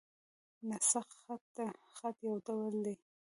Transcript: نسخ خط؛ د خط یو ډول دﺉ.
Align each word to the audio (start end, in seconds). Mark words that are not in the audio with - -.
نسخ 0.67 1.07
خط؛ 1.21 1.43
د 1.55 1.57
خط 1.95 2.17
یو 2.27 2.35
ډول 2.45 2.73
دﺉ. 2.85 2.97